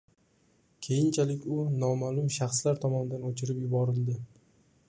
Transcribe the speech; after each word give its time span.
Keyinchalik 0.85 1.45
u 1.57 1.59
nomaʼlum 1.83 2.33
shaxslar 2.39 2.81
tomonidan 2.87 3.29
oʼchirib 3.31 3.65
yuborildi. 3.67 4.21